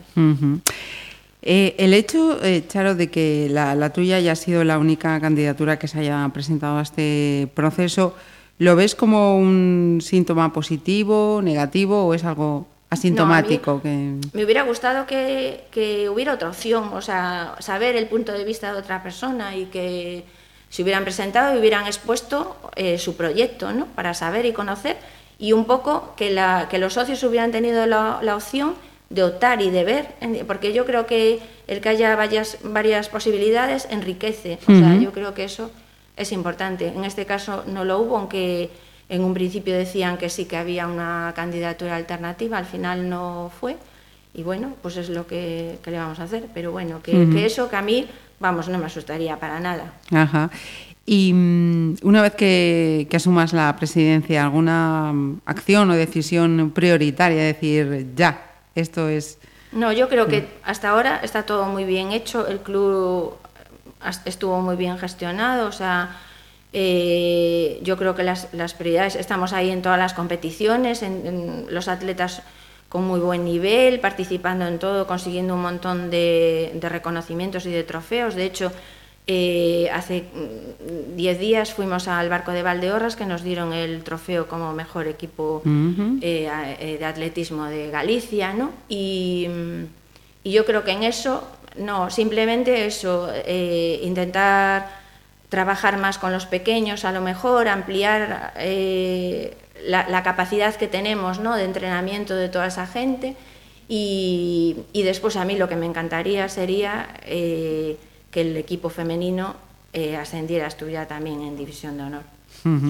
Eh, 1.43 1.75
el 1.79 1.95
hecho, 1.95 2.43
eh, 2.45 2.65
Charo, 2.67 2.95
de 2.95 3.11
que 3.11 3.49
la, 3.51 3.75
la, 3.75 3.91
tuya 3.91 4.17
haya 4.17 4.35
sido 4.35 4.65
la 4.65 4.79
única 4.79 5.19
candidatura 5.21 5.79
que 5.79 5.89
se 5.89 6.01
haya 6.01 6.29
presentado 6.35 6.79
a 6.79 6.83
este 6.83 7.49
proceso, 7.55 8.15
¿lo 8.59 8.77
ves 8.77 8.95
como 8.95 9.39
un 9.39 10.01
síntoma 10.03 10.53
positivo, 10.53 11.41
negativo 11.43 12.07
o 12.07 12.13
es 12.13 12.25
algo 12.25 12.67
asintomático. 12.91 13.81
que... 13.81 14.17
Me 14.33 14.45
hubiera 14.45 14.63
gustado 14.63 15.07
que, 15.07 15.65
que, 15.71 16.09
hubiera 16.09 16.35
otra 16.35 16.49
opción, 16.49 16.91
o 16.93 17.01
sea, 17.01 17.55
saber 17.61 17.97
el 17.97 18.07
punto 18.07 18.33
de 18.33 18.45
vista 18.45 18.73
de 18.73 18.79
otra 18.79 19.03
persona 19.03 19.57
y 19.57 19.67
que 19.67 20.25
se 20.69 20.83
hubieran 20.83 21.05
presentado 21.05 21.55
y 21.55 21.59
hubieran 21.59 21.87
expuesto 21.87 22.57
eh, 22.77 22.99
su 22.99 23.17
proyecto, 23.17 23.73
¿no? 23.73 23.87
Para 23.87 24.15
saber 24.15 24.45
y 24.47 24.53
conocer 24.53 24.97
y 25.39 25.53
un 25.53 25.65
poco 25.65 26.15
que, 26.17 26.31
la, 26.31 26.69
que 26.71 26.79
los 26.79 26.93
socios 26.93 27.23
hubieran 27.25 27.51
tenido 27.51 27.87
la, 27.87 28.21
la, 28.23 28.37
opción 28.37 28.75
de 29.09 29.25
optar 29.25 29.63
y 29.63 29.71
de 29.71 29.85
ver, 29.85 30.09
porque 30.47 30.73
yo 30.73 30.85
creo 30.85 31.07
que 31.07 31.41
el 31.67 31.81
que 31.81 31.89
haya 31.89 32.15
varias, 32.15 32.59
varias 32.63 33.09
posibilidades 33.09 33.89
enriquece, 33.91 34.59
o 34.69 34.73
sea, 34.73 34.97
yo 34.97 35.13
creo 35.13 35.35
que 35.35 35.45
eso 35.45 35.71
es 36.17 36.31
importante. 36.31 36.89
En 36.89 37.05
este 37.05 37.25
caso 37.27 37.65
no 37.67 37.85
lo 37.85 37.99
hubo, 37.99 38.19
aunque 38.19 38.71
En 39.11 39.23
un 39.25 39.35
principio 39.35 39.75
decían 39.77 40.17
que 40.17 40.31
sí 40.31 40.45
que 40.47 40.57
había 40.57 40.87
una 40.87 41.33
candidatura 41.37 41.97
alternativa, 41.97 42.57
al 42.57 42.65
final 42.65 43.09
no 43.11 43.51
fue. 43.61 43.77
Y 44.33 44.45
bueno, 44.45 44.75
pues 44.81 44.97
es 44.97 45.09
lo 45.11 45.27
que, 45.27 45.79
que 45.83 45.91
le 45.91 45.99
vamos 45.99 46.21
a 46.21 46.23
hacer. 46.23 46.47
Pero 46.55 46.71
bueno, 46.71 47.03
que, 47.03 47.29
que 47.33 47.45
eso 47.45 47.69
que 47.69 47.75
a 47.77 47.83
mí, 47.83 48.07
vamos, 48.39 48.69
no 48.69 48.79
me 48.79 48.87
asustaría 48.87 49.37
para 49.39 49.59
nada. 49.61 49.93
Ajá. 50.13 50.49
Y 51.05 51.33
mm, 51.35 51.97
una 52.05 52.23
vez 52.23 52.37
que, 52.37 53.09
que 53.11 53.17
asumas 53.17 53.53
la 53.53 53.75
presidencia, 53.75 54.45
¿alguna 54.45 55.11
mm, 55.13 55.41
acción 55.45 55.91
o 55.91 55.95
decisión 55.97 56.71
prioritaria? 56.71 57.43
Decir, 57.43 58.15
ya, 58.15 58.47
esto 58.77 59.09
es... 59.09 59.39
No, 59.73 59.93
yo 59.93 60.09
creo 60.09 60.27
que 60.29 60.47
hasta 60.65 60.91
ahora 60.91 61.19
está 61.25 61.43
todo 61.45 61.67
muy 61.67 61.85
bien 61.85 62.13
hecho, 62.13 62.47
el 62.47 62.61
club 62.61 63.35
as- 64.01 64.23
estuvo 64.25 64.61
muy 64.61 64.77
bien 64.77 64.99
gestionado, 64.99 65.69
o 65.69 65.73
sea, 65.73 66.17
eh, 66.73 67.81
yo 67.83 67.97
creo 67.97 68.15
que 68.15 68.23
las, 68.23 68.49
las 68.53 68.75
prioridades, 68.75 69.17
estamos 69.17 69.53
ahí 69.53 69.71
en 69.71 69.83
todas 69.83 69.99
las 69.99 70.15
competiciones, 70.15 71.03
en, 71.03 71.27
en 71.27 71.67
los 71.71 71.89
atletas 71.89 72.43
con 72.89 73.07
muy 73.07 73.21
buen 73.21 73.45
nivel, 73.45 74.01
participando 74.01 74.67
en 74.67 74.79
todo, 74.79 75.07
consiguiendo 75.07 75.55
un 75.55 75.63
montón 75.63 76.11
de, 76.11 76.73
de 76.75 76.89
reconocimientos 76.89 77.65
y 77.67 77.71
de 77.71 77.85
trofeos. 77.85 78.35
De 78.35 78.45
hecho, 78.45 78.73
eh, 79.27 79.89
hace 79.93 80.23
mm, 80.23 81.17
10 81.17 81.39
días 81.39 81.73
fuimos 81.73 82.09
al 82.09 82.29
barco 82.29 82.51
de 82.51 82.65
Valdeorras 82.65 83.15
que 83.15 83.27
nos 83.27 83.45
dieron 83.45 83.73
el 83.73 84.03
trofeo 84.03 84.49
como 84.49 84.73
mejor 84.73 85.07
equipo 85.07 85.63
eh, 86.21 86.51
eh, 86.81 86.97
de 86.99 87.05
atletismo 87.05 87.67
de 87.67 87.91
Galicia, 87.91 88.53
¿no? 88.55 88.73
Y, 88.89 89.47
mm, 89.49 89.85
y 90.43 90.51
yo 90.51 90.65
creo 90.65 90.83
que 90.83 90.91
en 90.91 91.05
eso, 91.05 91.47
no, 91.77 92.11
simplemente 92.11 92.87
eso, 92.87 93.31
eh, 93.33 94.01
intentar 94.03 95.00
trabajar 95.51 95.99
más 95.99 96.17
con 96.17 96.33
los 96.33 96.47
pequeños, 96.47 97.05
a 97.05 97.13
lo 97.13 97.21
mejor 97.21 97.69
ampliar 97.69 98.53
eh, 98.57 99.55
la, 99.87 100.09
la 100.09 100.23
capacidad 100.23 100.75
que 100.77 100.89
tenemos 100.89 101.39
¿no? 101.41 101.55
de 101.57 101.65
entrenamiento 101.65 102.35
de 102.35 102.49
toda 102.49 102.67
esa 102.69 102.87
gente 102.87 103.37
y, 103.89 104.77
y 104.93 105.03
después 105.03 105.37
a 105.37 105.45
mí 105.45 105.57
lo 105.57 105.69
que 105.69 105.77
me 105.77 105.87
encantaría 105.87 106.49
sería 106.49 107.09
eh, 107.27 107.97
que 108.31 108.43
el 108.43 108.57
equipo 108.57 108.89
femenino 108.91 109.57
eh, 109.93 110.17
ascendiera, 110.17 110.67
estuviera 110.69 111.07
también 111.09 111.41
en 111.43 111.57
División 111.57 111.97
de 111.97 112.05
Honor. 112.05 112.23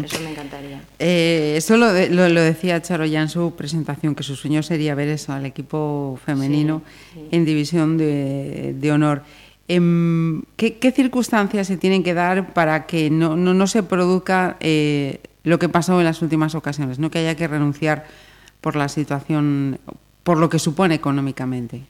Eso 0.05 0.19
me 0.25 0.31
encantaría. 0.33 0.81
Eh, 0.99 1.55
eso 1.57 1.77
lo, 1.77 1.93
de- 1.93 2.11
lo- 2.11 2.29
lo 2.29 2.41
decía 2.41 2.83
Charo 2.83 3.05
ya 3.07 3.23
en 3.23 3.29
su 3.29 3.55
presentación, 3.55 4.15
que 4.15 4.23
su 4.25 4.35
sueño 4.35 4.63
sería 4.63 4.95
ver 4.95 5.09
eso, 5.09 5.33
al 5.33 5.47
equipo 5.47 6.19
femenino 6.27 6.83
Sí, 7.15 7.21
sí. 7.21 7.29
en 7.37 7.45
división 7.45 7.97
de, 7.97 8.75
de 8.75 8.93
honor. 8.93 9.23
Em, 9.73 10.43
¿qué, 10.57 10.91
circunstancias 10.91 11.69
se 11.69 11.77
tienen 11.77 12.03
que 12.03 12.13
dar 12.13 12.53
para 12.55 12.87
que 12.87 13.09
no, 13.09 13.37
no, 13.37 13.55
no 13.55 13.69
se 13.69 13.85
produzca 13.85 14.57
eh, 14.59 15.21
lo 15.45 15.61
que 15.61 15.69
pasó 15.69 16.01
en 16.01 16.07
las 16.07 16.23
últimas 16.23 16.57
ocasiones, 16.57 16.99
no 16.99 17.09
que 17.09 17.21
haya 17.21 17.37
que 17.37 17.47
renunciar 17.47 18.05
por 18.61 18.75
la 18.75 18.89
situación, 18.89 19.79
por 20.25 20.39
lo 20.39 20.49
que 20.49 20.59
supone 20.59 20.97
económicamente? 20.97 21.83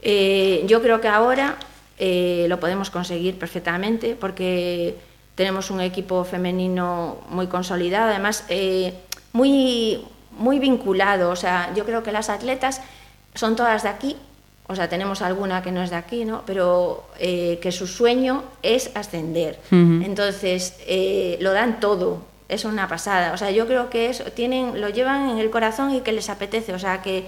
Eh, 0.00 0.64
yo 0.68 0.80
creo 0.80 1.00
que 1.00 1.08
ahora 1.08 1.56
eh, 1.98 2.46
lo 2.48 2.60
podemos 2.60 2.88
conseguir 2.90 3.36
perfectamente 3.36 4.14
porque 4.14 4.94
tenemos 5.34 5.72
un 5.72 5.80
equipo 5.80 6.22
femenino 6.22 7.18
muy 7.30 7.48
consolidado, 7.48 8.10
además 8.10 8.44
muy, 9.32 10.04
muy 10.38 10.60
vinculado. 10.60 11.30
O 11.30 11.36
sea, 11.36 11.74
yo 11.74 11.84
creo 11.84 12.04
que 12.04 12.12
las 12.12 12.28
atletas 12.28 12.80
son 13.34 13.56
todas 13.56 13.82
de 13.82 13.88
aquí, 13.88 14.16
o 14.72 14.76
sea, 14.76 14.88
tenemos 14.88 15.20
alguna 15.20 15.62
que 15.62 15.70
no 15.70 15.82
es 15.82 15.90
de 15.90 15.96
aquí, 15.96 16.24
¿no? 16.24 16.42
Pero 16.46 17.04
eh, 17.18 17.58
que 17.60 17.70
su 17.70 17.86
sueño 17.86 18.42
es 18.62 18.90
ascender. 18.94 19.58
Entonces, 19.70 20.76
eh, 20.86 21.36
lo 21.40 21.52
dan 21.52 21.78
todo. 21.78 22.22
Es 22.48 22.64
una 22.64 22.88
pasada. 22.88 23.32
O 23.32 23.36
sea, 23.36 23.50
yo 23.50 23.66
creo 23.66 23.90
que 23.90 24.08
eso 24.08 24.24
tienen, 24.24 24.80
lo 24.80 24.88
llevan 24.88 25.30
en 25.30 25.38
el 25.38 25.50
corazón 25.50 25.94
y 25.94 26.00
que 26.00 26.12
les 26.12 26.30
apetece. 26.30 26.72
O 26.72 26.78
sea, 26.78 27.02
que 27.02 27.24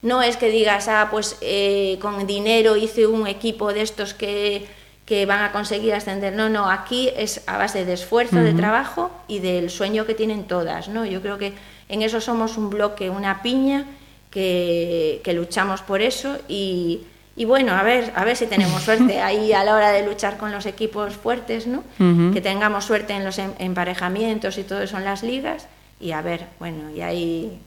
no 0.00 0.22
es 0.22 0.36
que 0.38 0.48
digas, 0.48 0.88
ah, 0.88 1.08
pues 1.10 1.36
eh, 1.42 1.98
con 2.00 2.26
dinero 2.26 2.76
hice 2.76 3.06
un 3.06 3.26
equipo 3.26 3.72
de 3.74 3.82
estos 3.82 4.14
que, 4.14 4.66
que 5.04 5.26
van 5.26 5.42
a 5.42 5.52
conseguir 5.52 5.92
ascender. 5.92 6.34
No, 6.34 6.48
no, 6.48 6.70
aquí 6.70 7.10
es 7.16 7.42
a 7.46 7.58
base 7.58 7.84
de 7.84 7.92
esfuerzo, 7.92 8.36
de 8.36 8.54
trabajo 8.54 9.10
y 9.28 9.40
del 9.40 9.68
sueño 9.68 10.06
que 10.06 10.14
tienen 10.14 10.44
todas, 10.44 10.88
¿no? 10.88 11.04
Yo 11.04 11.20
creo 11.20 11.36
que 11.36 11.52
en 11.88 12.00
eso 12.00 12.20
somos 12.20 12.56
un 12.56 12.70
bloque, 12.70 13.10
una 13.10 13.42
piña 13.42 13.84
que, 14.30 15.20
que 15.24 15.32
luchamos 15.32 15.82
por 15.82 16.00
eso 16.00 16.38
y, 16.48 17.00
y 17.36 17.44
bueno, 17.44 17.72
a 17.74 17.82
ver, 17.82 18.12
a 18.16 18.24
ver 18.24 18.36
si 18.36 18.46
tenemos 18.46 18.82
suerte 18.82 19.20
ahí 19.22 19.52
a 19.52 19.64
la 19.64 19.74
hora 19.74 19.90
de 19.92 20.04
luchar 20.06 20.36
con 20.38 20.52
los 20.52 20.66
equipos 20.66 21.14
fuertes, 21.14 21.66
¿no? 21.66 21.82
Que 22.32 22.40
tengamos 22.40 22.84
suerte 22.84 23.12
en 23.14 23.24
los 23.24 23.38
em- 23.38 23.52
emparejamientos 23.58 24.58
y 24.58 24.62
todo 24.64 24.82
eso 24.82 24.96
en 24.98 25.04
las 25.04 25.22
ligas 25.22 25.66
y 26.00 26.12
a 26.12 26.20
ver, 26.22 26.46
bueno, 26.58 26.90
y 26.94 27.00
ahí 27.00 27.58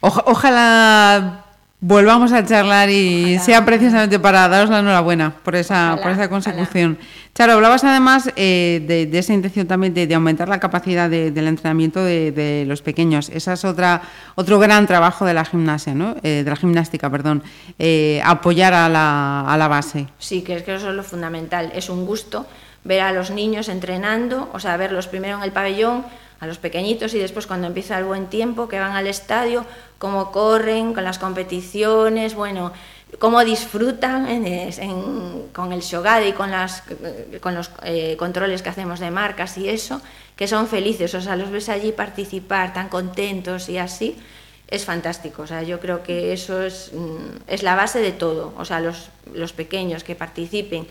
Oja- 0.00 0.24
ojalá 0.26 1.44
volvamos 1.84 2.32
a 2.32 2.46
charlar 2.46 2.88
y 2.90 3.40
sea 3.40 3.64
precisamente 3.64 4.20
para 4.20 4.46
daros 4.48 4.70
la 4.70 4.78
enhorabuena 4.78 5.34
por 5.42 5.56
esa, 5.56 5.98
por 6.00 6.12
esa 6.12 6.28
consecución. 6.28 6.96
Charo, 7.34 7.54
hablabas 7.54 7.82
además 7.82 8.30
eh, 8.36 8.84
de, 8.86 9.06
de 9.06 9.18
esa 9.18 9.32
intención 9.34 9.66
también 9.66 9.92
de, 9.92 10.06
de 10.06 10.14
aumentar 10.14 10.48
la 10.48 10.60
capacidad 10.60 11.10
de- 11.10 11.32
del 11.32 11.48
entrenamiento 11.48 12.04
de, 12.04 12.30
de 12.30 12.64
los 12.68 12.82
pequeños. 12.82 13.30
Esa 13.30 13.54
es 13.54 13.64
otra, 13.64 14.02
otro 14.36 14.60
gran 14.60 14.86
trabajo 14.86 15.24
de 15.26 15.34
la 15.34 15.44
gimnasia, 15.44 15.92
¿no? 15.94 16.14
Eh, 16.22 16.42
de 16.44 16.50
la 16.50 16.56
gimnástica, 16.56 17.10
perdón. 17.10 17.42
Eh, 17.80 18.22
apoyar 18.24 18.74
a 18.74 18.88
la, 18.88 19.40
a 19.52 19.56
la 19.56 19.66
base. 19.66 20.06
Sí, 20.18 20.42
que 20.42 20.54
es 20.56 20.62
que 20.62 20.74
eso 20.76 20.90
es 20.90 20.94
lo 20.94 21.02
fundamental. 21.02 21.72
Es 21.74 21.88
un 21.90 22.06
gusto 22.06 22.46
ver 22.84 23.00
a 23.00 23.12
los 23.12 23.30
niños 23.32 23.68
entrenando, 23.68 24.48
o 24.52 24.60
sea, 24.60 24.76
verlos 24.76 25.08
primero 25.08 25.36
en 25.38 25.42
el 25.42 25.50
pabellón, 25.52 26.04
a 26.38 26.46
los 26.46 26.58
pequeñitos 26.58 27.14
y 27.14 27.18
después 27.18 27.46
cuando 27.46 27.68
empieza 27.68 27.96
el 27.98 28.04
buen 28.04 28.26
tiempo, 28.26 28.68
que 28.68 28.78
van 28.80 28.92
al 28.96 29.06
estadio, 29.06 29.64
cómo 30.02 30.32
corren 30.32 30.94
con 30.94 31.04
las 31.04 31.20
competiciones, 31.20 32.34
bueno, 32.34 32.72
cómo 33.20 33.44
disfrutan 33.44 34.26
con 35.52 35.72
el 35.72 35.80
shogade 35.80 36.30
y 36.30 36.32
con, 36.32 36.50
las, 36.50 36.82
los 37.30 37.70
eh, 37.84 38.16
controles 38.18 38.62
que 38.62 38.68
hacemos 38.68 38.98
de 38.98 39.12
marcas 39.12 39.56
y 39.58 39.68
eso, 39.68 40.02
que 40.34 40.48
son 40.48 40.66
felices, 40.66 41.14
o 41.14 41.20
sea, 41.20 41.36
los 41.36 41.52
ves 41.52 41.68
allí 41.68 41.92
participar 41.92 42.74
tan 42.74 42.88
contentos 42.88 43.68
y 43.68 43.78
así 43.78 44.16
es 44.66 44.84
fantástico. 44.84 45.42
O 45.42 45.46
sea, 45.46 45.62
yo 45.62 45.78
creo 45.78 46.02
que 46.02 46.32
eso 46.32 46.64
es, 46.64 46.90
mm, 46.92 47.62
la 47.62 47.76
base 47.76 48.00
de 48.00 48.10
todo. 48.10 48.54
O 48.58 48.64
sea, 48.64 48.80
los, 48.80 49.08
los 49.32 49.52
pequeños 49.52 50.02
que 50.02 50.16
participen 50.16 50.84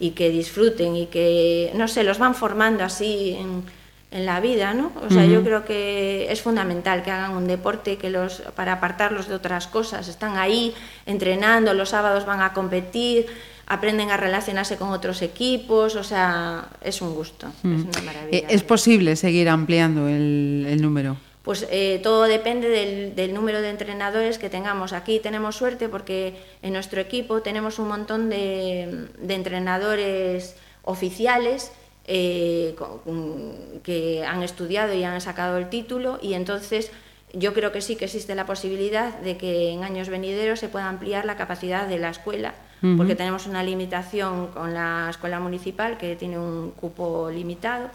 y 0.00 0.10
que 0.10 0.28
disfruten 0.30 0.96
y 0.96 1.06
que, 1.06 1.70
no 1.76 1.86
sé, 1.86 2.02
los 2.02 2.18
van 2.18 2.34
formando 2.34 2.82
así 2.82 3.36
en, 3.38 3.62
en 4.10 4.24
la 4.24 4.40
vida, 4.40 4.72
¿no? 4.72 4.92
O 5.06 5.10
sea, 5.12 5.24
yo 5.24 5.42
creo 5.42 5.64
que 5.64 6.30
es 6.30 6.40
fundamental 6.40 7.02
que 7.02 7.10
hagan 7.10 7.32
un 7.32 7.46
deporte 7.46 7.98
que 7.98 8.08
los, 8.08 8.42
para 8.54 8.74
apartarlos 8.74 9.28
de 9.28 9.34
otras 9.34 9.66
cosas. 9.66 10.08
Están 10.08 10.38
ahí 10.38 10.74
entrenando, 11.06 11.74
los 11.74 11.90
sábados 11.90 12.24
van 12.24 12.40
a 12.40 12.52
competir, 12.52 13.26
aprenden 13.66 14.10
a 14.10 14.16
relacionarse 14.16 14.76
con 14.76 14.90
otros 14.90 15.22
equipos, 15.22 15.96
o 15.96 16.04
sea, 16.04 16.68
es 16.82 17.02
un 17.02 17.14
gusto, 17.14 17.48
es 17.58 17.64
una 17.64 18.02
maravilla. 18.04 18.38
Eh, 18.38 18.46
¿Es 18.48 18.62
posible 18.62 19.16
seguir 19.16 19.48
ampliando 19.48 20.08
el, 20.08 20.66
el 20.68 20.80
número? 20.80 21.16
Pues 21.42 21.66
eh, 21.70 22.00
todo 22.02 22.24
depende 22.24 22.68
del, 22.68 23.14
del 23.14 23.34
número 23.34 23.60
de 23.60 23.70
entrenadores 23.70 24.38
que 24.38 24.48
tengamos. 24.50 24.92
Aquí 24.92 25.20
tenemos 25.20 25.56
suerte 25.56 25.88
porque 25.88 26.34
en 26.62 26.72
nuestro 26.72 27.00
equipo 27.00 27.42
tenemos 27.42 27.78
un 27.78 27.88
montón 27.88 28.30
de, 28.30 29.08
de 29.18 29.34
entrenadores 29.34 30.56
oficiales 30.82 31.72
eh, 32.06 32.74
con- 32.78 33.80
que 33.82 34.24
han 34.24 34.42
estudiado 34.42 34.94
y 34.94 35.02
han 35.04 35.20
sacado 35.20 35.58
el 35.58 35.68
título 35.68 36.18
y 36.22 36.34
entonces 36.34 36.90
yo 37.32 37.52
creo 37.52 37.72
que 37.72 37.80
sí 37.80 37.96
que 37.96 38.04
existe 38.06 38.34
la 38.34 38.46
posibilidad 38.46 39.18
de 39.18 39.36
que 39.36 39.70
en 39.70 39.82
años 39.84 40.08
venideros 40.08 40.60
se 40.60 40.68
pueda 40.68 40.88
ampliar 40.88 41.24
la 41.24 41.36
capacidad 41.36 41.86
de 41.88 41.98
la 41.98 42.10
escuela 42.10 42.54
porque 42.96 43.14
tenemos 43.16 43.46
una 43.46 43.62
limitación 43.64 44.48
con 44.48 44.72
la 44.74 45.08
escuela 45.10 45.40
municipal 45.40 45.96
que 45.98 46.14
tiene 46.14 46.38
un 46.38 46.70
cupo 46.72 47.30
limitado 47.30 47.88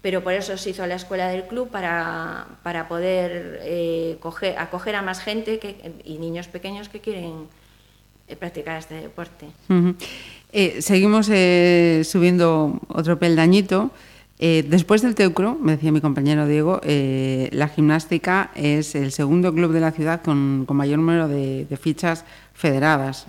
pero 0.00 0.22
por 0.22 0.32
eso 0.34 0.56
se 0.56 0.70
hizo 0.70 0.86
la 0.86 0.94
escuela 0.94 1.28
del 1.28 1.42
club 1.44 1.68
para, 1.70 2.46
para 2.62 2.86
poder 2.86 3.58
eh, 3.64 4.16
coger- 4.20 4.54
acoger 4.56 4.94
a 4.94 5.02
más 5.02 5.18
gente 5.20 5.58
que, 5.58 5.92
y 6.04 6.18
niños 6.18 6.46
pequeños 6.46 6.88
que 6.88 7.00
quieren 7.00 7.48
eh, 8.28 8.36
practicar 8.36 8.78
este 8.78 8.94
deporte. 8.94 9.46
Eh, 10.52 10.80
seguimos 10.80 11.28
eh, 11.30 12.02
subiendo 12.04 12.80
otro 12.88 13.18
peldañito. 13.18 13.90
Eh, 14.38 14.64
después 14.68 15.02
del 15.02 15.14
Teucro, 15.14 15.56
me 15.60 15.72
decía 15.72 15.90
mi 15.90 16.00
compañero 16.00 16.46
Diego, 16.46 16.80
eh, 16.84 17.48
la 17.52 17.68
gimnástica 17.68 18.50
es 18.54 18.94
el 18.94 19.10
segundo 19.10 19.52
club 19.52 19.72
de 19.72 19.80
la 19.80 19.90
ciudad 19.90 20.22
con, 20.22 20.64
mayor 20.68 20.98
número 20.98 21.26
de, 21.26 21.66
fichas 21.80 22.24
federadas. 22.54 23.26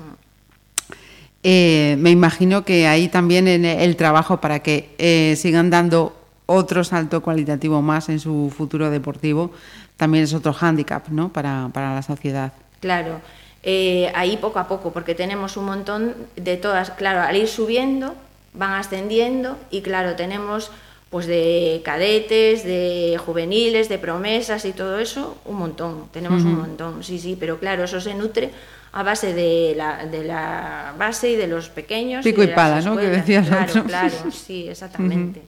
Me 1.43 2.11
imagino 2.11 2.63
que 2.63 2.85
ahí 2.85 3.07
también 3.07 3.47
en 3.47 3.65
el 3.65 3.95
trabajo 3.95 4.39
para 4.39 4.59
que 4.59 5.35
sigan 5.37 5.69
dando 5.69 6.15
otro 6.45 6.83
salto 6.83 7.21
cualitativo 7.21 7.81
más 7.81 8.09
en 8.09 8.19
su 8.19 8.51
futuro 8.55 8.89
deportivo 8.89 9.51
también 9.99 10.23
es 10.23 10.33
otro 10.33 10.53
hándicap 10.53 11.09
¿no? 11.09 11.27
para, 11.27 11.69
para 11.73 11.93
la 11.93 12.01
sociedad. 12.01 12.53
Claro, 12.79 13.19
eh, 13.63 14.11
ahí 14.15 14.37
poco 14.37 14.59
a 14.59 14.67
poco, 14.67 14.91
porque 14.91 15.15
tenemos 15.15 15.57
un 15.57 15.65
montón 15.65 16.15
de 16.35 16.57
todas, 16.57 16.91
claro, 16.91 17.21
al 17.21 17.35
ir 17.35 17.47
subiendo 17.47 18.15
van 18.53 18.73
ascendiendo 18.73 19.57
y 19.69 19.81
claro, 19.81 20.15
tenemos 20.15 20.71
pues 21.09 21.25
de 21.25 21.81
cadetes, 21.83 22.63
de 22.63 23.19
juveniles, 23.23 23.89
de 23.89 23.97
promesas 23.97 24.65
y 24.65 24.73
todo 24.73 24.99
eso, 24.99 25.37
un 25.45 25.57
montón, 25.57 26.05
tenemos 26.11 26.43
un 26.43 26.55
montón, 26.55 27.03
sí, 27.03 27.17
sí, 27.17 27.35
pero 27.39 27.59
claro, 27.59 27.83
eso 27.83 27.99
se 27.99 28.13
nutre 28.13 28.51
a 28.91 29.03
base 29.03 29.33
de 29.33 29.73
la, 29.75 30.05
de 30.05 30.23
la 30.23 30.93
base 30.97 31.31
y 31.31 31.35
de 31.35 31.47
los 31.47 31.69
pequeños. 31.69 32.23
Pico 32.23 32.41
y, 32.41 32.45
y 32.45 32.47
de 32.49 32.53
pala, 32.53 32.75
las 32.75 32.85
¿no? 32.85 32.95
Que 32.97 33.07
decías 33.07 33.47
Claro, 33.47 33.63
antes. 33.63 33.83
claro, 33.83 34.15
sí, 34.31 34.67
exactamente. 34.67 35.41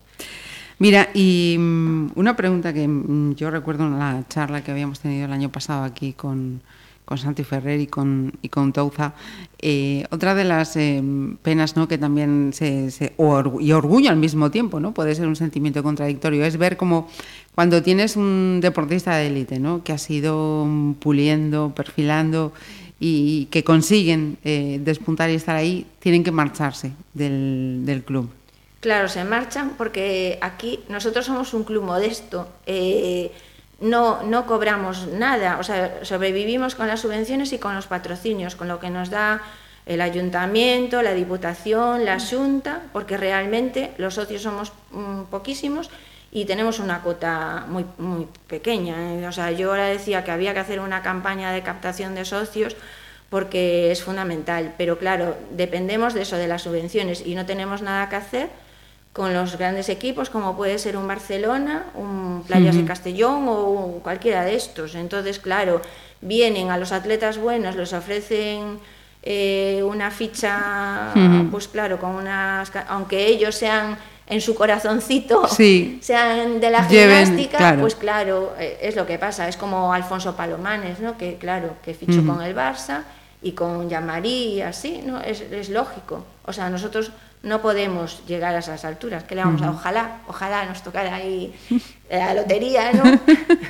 Mira, 0.80 1.10
y 1.14 1.56
mm, 1.60 2.12
una 2.16 2.36
pregunta 2.36 2.74
que 2.74 2.88
mm, 2.88 3.36
yo 3.36 3.52
recuerdo 3.52 3.86
en 3.86 4.00
la 4.00 4.24
charla 4.30 4.64
que 4.64 4.72
habíamos 4.72 5.00
tenido 5.00 5.26
el 5.26 5.32
año 5.32 5.50
pasado 5.50 5.84
aquí 5.84 6.14
con, 6.14 6.62
con 7.12 7.18
Santi 7.18 7.44
Ferrer 7.44 7.78
y 7.82 7.88
con, 7.88 8.32
y 8.42 8.48
con 8.48 8.72
Touza, 8.72 9.12
eh, 9.60 10.06
otra 10.12 10.34
de 10.34 10.46
las 10.46 10.78
eh, 10.78 11.04
penas 11.42 11.76
¿no? 11.76 11.86
que 11.90 11.98
también 11.98 12.52
se, 12.54 12.90
se- 12.90 13.12
y 13.60 13.72
orgullo 13.74 14.10
al 14.10 14.16
mismo 14.16 14.50
tiempo, 14.50 14.80
¿no? 14.80 14.94
puede 14.94 15.14
ser 15.14 15.28
un 15.28 15.36
sentimiento 15.36 15.84
contradictorio, 15.84 16.46
es 16.46 16.56
ver 16.56 16.78
como 16.78 17.10
cuando 17.54 17.84
tienes 17.84 18.16
un 18.16 18.60
deportista 18.62 19.18
de 19.18 19.28
élite 19.28 19.60
¿no? 19.60 19.84
que 19.84 19.92
ha 19.92 19.98
ido 20.08 20.66
mm, 20.66 20.94
puliendo, 20.94 21.74
perfilando 21.76 22.54
y 22.98 23.48
que 23.52 23.66
consiguen 23.66 24.38
eh, 24.46 24.80
despuntar 24.82 25.30
y 25.30 25.34
estar 25.36 25.58
ahí, 25.58 25.86
tienen 26.00 26.24
que 26.24 26.32
marcharse 26.32 26.94
del, 27.14 27.82
del 27.84 28.04
club. 28.04 28.30
Claro, 28.80 29.10
se 29.10 29.26
marchan 29.26 29.74
porque 29.78 30.40
aquí 30.42 30.80
nosotros 30.88 31.26
somos 31.26 31.54
un 31.54 31.66
club 31.66 31.84
modesto, 31.84 32.48
no, 33.82 34.22
no 34.24 34.46
cobramos 34.46 35.08
nada, 35.08 35.58
o 35.60 35.64
sea, 35.64 36.06
sobrevivimos 36.06 36.76
con 36.76 36.88
las 36.88 37.02
subvenciones 37.02 37.52
y 37.52 37.58
con 37.60 37.76
los 37.76 37.88
patrocinios, 37.88 38.56
con 38.56 38.68
lo 38.68 38.80
que 38.80 38.90
nos 38.90 39.10
da 39.10 39.42
el 39.86 40.02
ayuntamiento, 40.02 41.02
la 41.02 41.14
diputación, 41.14 42.06
la 42.06 42.20
junta, 42.20 42.84
porque 42.94 43.18
realmente 43.18 43.92
los 43.98 44.14
socios 44.14 44.44
somos 44.44 44.72
mm, 44.92 45.24
poquísimos 45.24 45.90
y 46.32 46.46
tenemos 46.46 46.80
una 46.80 47.02
cuota 47.02 47.66
muy, 47.68 47.86
muy 47.98 48.28
pequeña. 48.48 49.16
¿eh? 49.16 49.28
O 49.28 49.32
sea, 49.32 49.52
yo 49.52 49.72
ahora 49.72 49.88
decía 49.88 50.24
que 50.24 50.32
había 50.32 50.54
que 50.54 50.60
hacer 50.60 50.80
una 50.80 51.02
campaña 51.02 51.52
de 51.52 51.64
captación 51.64 52.14
de 52.16 52.24
socios 52.26 52.76
porque 53.30 53.92
es 53.92 54.04
fundamental, 54.04 54.76
pero 54.78 55.00
claro, 55.00 55.38
dependemos 55.52 56.14
de 56.14 56.22
eso, 56.22 56.38
de 56.38 56.48
las 56.48 56.62
subvenciones 56.62 57.26
y 57.26 57.34
no 57.34 57.46
tenemos 57.46 57.82
nada 57.82 58.10
que 58.10 58.18
hacer 58.18 58.50
con 59.14 59.34
los 59.34 59.58
grandes 59.58 59.90
equipos 59.90 60.30
como 60.30 60.56
puede 60.56 60.80
ser 60.80 60.96
un 60.96 61.08
Barcelona, 61.08 61.88
un 61.96 62.44
Playas 62.48 62.76
de 62.76 62.86
Castellón 62.86 63.46
o 63.48 64.00
cualquiera 64.02 64.46
de 64.46 64.56
estos. 64.56 64.96
Entonces, 64.96 65.40
claro, 65.40 65.82
vienen 66.22 66.70
a 66.70 66.78
los 66.78 66.92
atletas 66.92 67.38
buenos, 67.38 67.76
les 67.76 67.92
ofrecen 67.92 68.80
eh, 69.24 69.84
una 69.84 70.12
ficha, 70.12 71.14
pues 71.52 71.68
claro, 71.68 72.00
con 72.00 72.12
unas, 72.12 72.72
aunque 72.88 73.28
ellos 73.28 73.56
sean 73.56 73.98
en 74.28 74.40
su 74.40 74.56
corazoncito, 74.56 75.46
Sí. 75.50 76.00
sean 76.02 76.62
de 76.62 76.70
la 76.70 76.88
Lleven, 76.88 77.26
gimnástica, 77.26 77.58
claro. 77.58 77.82
pues 77.82 77.96
claro, 77.96 78.54
eh, 78.58 78.80
es 78.82 78.96
lo 78.96 79.06
que 79.06 79.20
pasa. 79.20 79.50
Es 79.50 79.58
como 79.58 79.94
Alfonso 79.94 80.38
Palomanes, 80.38 81.02
¿no? 81.02 81.18
Que 81.18 81.36
claro, 81.36 81.76
que 81.84 81.94
fichó 81.94 82.26
con 82.26 82.42
el 82.42 82.56
Barça 82.56 83.02
y 83.42 83.52
con 83.52 83.90
Yamarí 83.90 84.54
y 84.54 84.62
así, 84.62 85.02
¿no? 85.06 85.20
Es, 85.20 85.42
es 85.42 85.70
lógico. 85.70 86.24
O 86.46 86.54
sea, 86.54 86.70
nosotros 86.70 87.12
no 87.44 87.62
podemos 87.62 88.22
llegar 88.28 88.54
a 88.54 88.60
esas 88.60 88.86
alturas. 88.86 89.24
¿Qué 89.24 89.34
le 89.34 89.44
vamos 89.44 89.62
a? 89.64 89.72
Ojalá, 89.72 90.20
ojalá 90.28 90.66
nos 90.66 90.84
tocara 90.84 91.16
ahí 91.16 91.54
la 92.10 92.36
lotería, 92.36 92.92
¿no? 92.94 93.04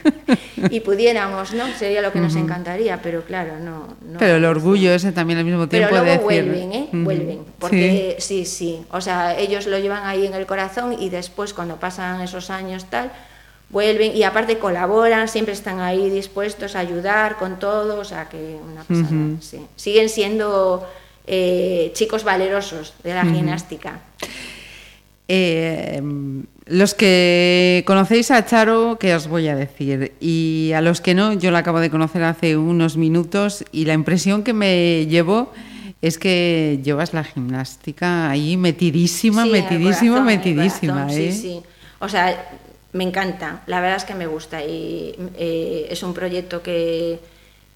y 0.69 0.81
pudiéramos, 0.81 1.53
¿no? 1.53 1.67
Sería 1.77 2.01
lo 2.01 2.11
que 2.11 2.19
nos 2.19 2.35
encantaría, 2.35 3.01
pero 3.01 3.23
claro, 3.23 3.59
no. 3.59 3.95
no 4.05 4.19
Pero 4.19 4.35
el 4.35 4.45
orgullo 4.45 4.91
ese 4.91 5.13
también 5.13 5.39
al 5.39 5.45
mismo 5.45 5.67
pero 5.69 5.87
tiempo 5.87 5.91
luego 5.91 6.05
de 6.05 6.11
decir... 6.11 6.23
vuelven, 6.23 6.73
¿eh? 6.73 6.89
Vuelven. 6.91 7.45
Porque 7.59 8.17
sí. 8.19 8.45
sí, 8.45 8.85
O 8.91 8.99
sea, 8.99 9.37
ellos 9.39 9.67
lo 9.67 9.79
llevan 9.79 10.05
ahí 10.05 10.25
en 10.25 10.33
el 10.33 10.45
corazón 10.45 10.97
y 10.99 11.09
después, 11.09 11.53
cuando 11.53 11.77
pasan 11.77 12.19
esos 12.19 12.49
años 12.49 12.85
tal, 12.85 13.09
vuelven 13.69 14.13
y 14.13 14.23
aparte 14.23 14.57
colaboran, 14.57 15.29
siempre 15.29 15.53
están 15.53 15.79
ahí 15.79 16.09
dispuestos 16.09 16.75
a 16.75 16.79
ayudar 16.79 17.37
con 17.37 17.57
todo. 17.57 17.99
O 17.99 18.03
sea, 18.03 18.27
que 18.27 18.57
una 18.61 18.83
pasada, 18.83 19.37
sí. 19.39 19.65
Siguen 19.77 20.09
siendo 20.09 20.85
eh, 21.33 21.91
chicos 21.93 22.23
valerosos 22.25 22.93
de 23.03 23.13
la 23.13 23.23
gimnástica. 23.23 24.01
Eh, 25.29 26.01
los 26.65 26.93
que 26.93 27.83
conocéis 27.87 28.31
a 28.31 28.45
Charo, 28.45 28.97
¿qué 28.99 29.15
os 29.15 29.27
voy 29.27 29.47
a 29.47 29.55
decir? 29.55 30.11
Y 30.19 30.73
a 30.75 30.81
los 30.81 30.99
que 30.99 31.13
no, 31.13 31.31
yo 31.33 31.51
la 31.51 31.59
acabo 31.59 31.79
de 31.79 31.89
conocer 31.89 32.23
hace 32.23 32.57
unos 32.57 32.97
minutos 32.97 33.63
y 33.71 33.85
la 33.85 33.93
impresión 33.93 34.43
que 34.43 34.51
me 34.51 35.07
llevó 35.07 35.53
es 36.01 36.17
que 36.17 36.79
llevas 36.83 37.13
la 37.13 37.23
gimnástica 37.23 38.29
ahí 38.29 38.57
metidísima, 38.57 39.43
Sí, 39.43 39.51
metidísima, 39.51 40.17
corazón, 40.17 40.25
metidísima. 40.25 40.93
corazón, 41.03 41.21
¿eh? 41.21 41.31
Sí, 41.31 41.41
sí. 41.41 41.61
O 41.99 42.09
sea, 42.09 42.49
me 42.91 43.05
encanta. 43.05 43.61
La 43.67 43.79
verdad 43.79 43.97
es 43.97 44.03
que 44.03 44.15
me 44.15 44.27
gusta 44.27 44.61
y 44.65 45.15
eh, 45.37 45.87
es 45.89 46.03
un 46.03 46.13
proyecto 46.13 46.61
que, 46.61 47.19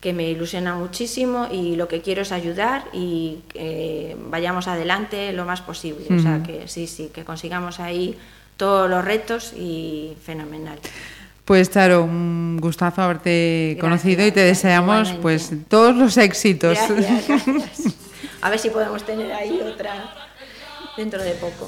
que 0.05 0.13
me 0.13 0.29
ilusiona 0.29 0.75
muchísimo 0.75 1.47
y 1.51 1.75
lo 1.75 1.87
que 1.87 1.99
quiero 2.01 2.21
es 2.21 2.31
ayudar 2.31 2.83
y 2.93 3.39
que 3.49 4.15
vayamos 4.29 4.67
adelante 4.67 5.33
lo 5.33 5.45
más 5.45 5.61
posible. 5.61 6.05
O 6.15 6.19
sea, 6.19 6.43
que 6.43 6.67
sí, 6.67 6.85
sí, 6.85 7.09
que 7.11 7.25
consigamos 7.25 7.79
ahí 7.79 8.15
todos 8.55 8.87
los 8.87 9.03
retos 9.03 9.51
y 9.57 10.13
fenomenal. 10.23 10.77
Pues 11.43 11.71
Charo, 11.71 12.03
un 12.03 12.59
gustazo 12.61 13.01
haberte 13.01 13.77
Gracias, 13.77 13.81
conocido 13.81 14.27
y 14.27 14.31
te 14.31 14.41
deseamos 14.41 15.09
igualmente. 15.09 15.21
pues 15.23 15.51
todos 15.67 15.95
los 15.95 16.17
éxitos. 16.17 16.77
Gracias, 16.77 17.47
gracias. 17.47 17.95
A 18.43 18.51
ver 18.51 18.59
si 18.59 18.69
podemos 18.69 19.03
tener 19.03 19.33
ahí 19.33 19.59
otra 19.59 20.13
dentro 20.95 21.19
de 21.23 21.31
poco. 21.31 21.67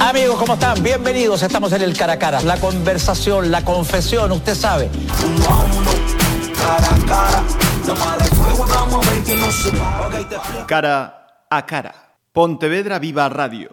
Amigos, 0.00 0.38
¿cómo 0.38 0.54
están? 0.54 0.82
Bienvenidos. 0.82 1.42
Estamos 1.42 1.72
en 1.72 1.82
el 1.82 1.96
cara 1.96 2.14
a 2.14 2.18
cara. 2.18 2.40
La 2.42 2.58
conversación, 2.58 3.50
la 3.50 3.64
confesión, 3.64 4.30
usted 4.32 4.54
sabe. 4.54 4.88
Cara 10.66 11.46
a 11.50 11.66
cara. 11.66 11.94
Pontevedra 12.32 12.98
Viva 12.98 13.28
Radio. 13.28 13.70